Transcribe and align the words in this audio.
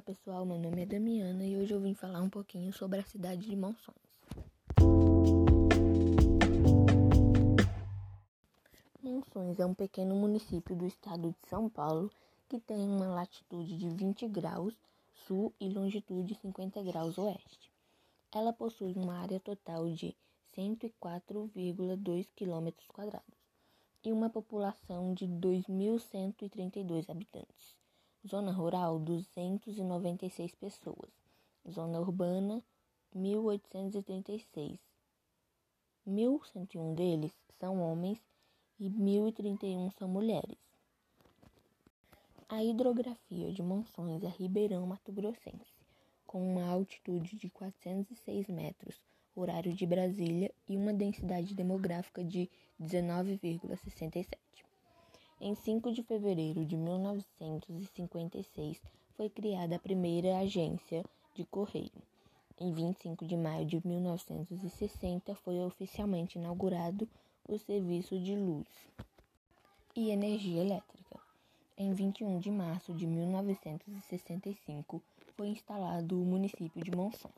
pessoal, 0.00 0.46
meu 0.46 0.58
nome 0.58 0.82
é 0.82 0.86
Damiana 0.86 1.44
e 1.44 1.56
hoje 1.56 1.74
eu 1.74 1.80
vim 1.80 1.92
falar 1.92 2.22
um 2.22 2.30
pouquinho 2.30 2.72
sobre 2.72 3.00
a 3.00 3.02
cidade 3.02 3.48
de 3.48 3.56
Monções. 3.56 3.96
Monções 9.02 9.58
é 9.58 9.66
um 9.66 9.74
pequeno 9.74 10.14
município 10.14 10.76
do 10.76 10.86
estado 10.86 11.32
de 11.32 11.48
São 11.48 11.68
Paulo 11.68 12.12
que 12.48 12.60
tem 12.60 12.78
uma 12.78 13.08
latitude 13.08 13.76
de 13.76 13.88
20 13.88 14.28
graus 14.28 14.72
sul 15.26 15.52
e 15.60 15.68
longitude 15.68 16.36
50 16.36 16.80
graus 16.84 17.18
oeste. 17.18 17.72
Ela 18.32 18.52
possui 18.52 18.92
uma 18.94 19.18
área 19.18 19.40
total 19.40 19.90
de 19.90 20.16
104,2 20.56 22.28
km 22.36 22.68
e 24.04 24.12
uma 24.12 24.30
população 24.30 25.12
de 25.12 25.26
2.132 25.26 27.10
habitantes. 27.10 27.82
Zona 28.26 28.52
rural, 28.52 29.00
296 29.00 30.54
pessoas. 30.54 31.10
Zona 31.68 31.98
urbana, 32.00 32.62
1.836. 33.14 34.78
1.101 36.06 36.94
deles 36.94 37.32
são 37.58 37.80
homens 37.80 38.20
e 38.78 38.88
1.031 38.88 39.90
são 39.98 40.08
mulheres. 40.08 40.58
A 42.48 42.62
hidrografia 42.62 43.52
de 43.52 43.62
Monções 43.62 44.22
é 44.22 44.28
Ribeirão 44.28 44.86
Mato 44.86 45.10
Grossense, 45.10 45.72
com 46.26 46.52
uma 46.52 46.66
altitude 46.66 47.36
de 47.36 47.48
406 47.50 48.48
metros, 48.48 49.00
horário 49.34 49.72
de 49.72 49.86
Brasília 49.86 50.52
e 50.68 50.76
uma 50.76 50.92
densidade 50.92 51.54
demográfica 51.54 52.22
de 52.22 52.50
19,67. 52.80 54.26
Em 55.44 55.56
5 55.56 55.90
de 55.90 56.04
fevereiro 56.04 56.64
de 56.64 56.76
1956 56.76 58.80
foi 59.16 59.28
criada 59.28 59.74
a 59.74 59.78
primeira 59.80 60.38
agência 60.38 61.04
de 61.34 61.44
correio. 61.44 61.90
Em 62.60 62.70
25 62.70 63.26
de 63.26 63.36
maio 63.36 63.66
de 63.66 63.84
1960 63.84 65.34
foi 65.34 65.58
oficialmente 65.58 66.38
inaugurado 66.38 67.08
o 67.48 67.58
serviço 67.58 68.20
de 68.20 68.36
luz 68.36 68.68
e 69.96 70.10
energia 70.10 70.62
elétrica. 70.62 71.18
Em 71.76 71.92
21 71.92 72.38
de 72.38 72.52
março 72.52 72.94
de 72.94 73.04
1965 73.04 75.02
foi 75.36 75.48
instalado 75.48 76.22
o 76.22 76.24
município 76.24 76.84
de 76.84 76.92
Monções. 76.92 77.34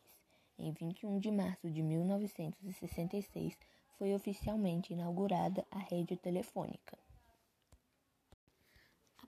Em 0.59 0.73
21 0.73 1.21
de 1.21 1.31
março 1.31 1.71
de 1.71 1.83
1966 1.83 3.57
foi 3.99 4.15
oficialmente 4.15 4.93
inaugurada 4.93 5.65
a 5.71 5.79
rede 5.79 6.19
telefônica 6.19 7.03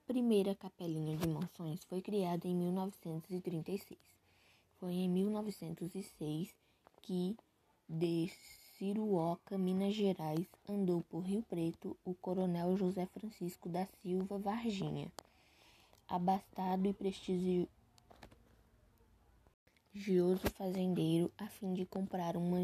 primeira 0.07 0.55
capelinha 0.55 1.17
de 1.17 1.27
Monções 1.27 1.83
foi 1.85 2.01
criada 2.01 2.47
em 2.47 2.55
1936. 2.55 3.99
Foi 4.79 4.93
em 4.93 5.09
1906 5.09 6.55
que, 7.03 7.37
de 7.89 8.31
Ciruoca, 8.79 9.59
Minas 9.59 9.95
Gerais, 9.95 10.47
andou 10.69 11.03
por 11.03 11.21
Rio 11.21 11.43
Preto 11.43 11.97
o 12.05 12.15
coronel 12.15 12.77
José 12.77 13.07
Francisco 13.07 13.69
da 13.69 13.87
Silva 14.01 14.39
Varginha, 14.39 15.11
abastado 16.07 16.87
e 16.87 16.93
prestigioso 16.93 17.69
fazendeiro 20.55 21.33
a 21.37 21.49
fim 21.49 21.75
de 21.75 21.84
comprar 21.84 22.37
uma 22.37 22.61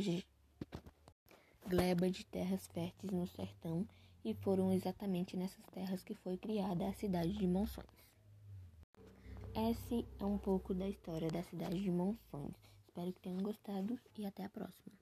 gleba 1.67 2.09
de 2.09 2.25
terras 2.25 2.67
férteis 2.69 3.13
no 3.13 3.27
sertão 3.27 3.87
e 4.25 4.35
foram 4.35 4.73
exatamente 4.73 5.37
nessas 5.37 5.65
terras 5.67 6.03
que 6.03 6.15
foi 6.15 6.37
criada 6.37 6.89
a 6.89 6.93
cidade 6.93 7.33
de 7.33 7.47
Monções. 7.47 7.87
Esse 9.55 10.07
é 10.19 10.25
um 10.25 10.39
pouco 10.39 10.73
da 10.73 10.89
história 10.89 11.29
da 11.29 11.43
cidade 11.43 11.83
de 11.83 11.91
Monções. 11.91 12.57
Espero 12.87 13.13
que 13.13 13.21
tenham 13.21 13.43
gostado 13.43 13.99
e 14.17 14.25
até 14.25 14.45
a 14.45 14.49
próxima. 14.49 15.02